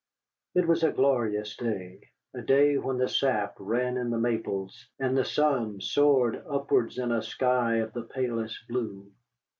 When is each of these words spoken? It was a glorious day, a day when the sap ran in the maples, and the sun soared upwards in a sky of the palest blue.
It 0.55 0.65
was 0.67 0.81
a 0.81 0.91
glorious 0.91 1.55
day, 1.55 2.01
a 2.33 2.41
day 2.41 2.75
when 2.79 2.97
the 2.97 3.07
sap 3.07 3.53
ran 3.59 3.97
in 3.97 4.09
the 4.09 4.17
maples, 4.17 4.87
and 4.97 5.15
the 5.15 5.23
sun 5.23 5.79
soared 5.79 6.41
upwards 6.49 6.97
in 6.97 7.11
a 7.11 7.21
sky 7.21 7.75
of 7.75 7.93
the 7.93 8.01
palest 8.05 8.67
blue. 8.67 9.11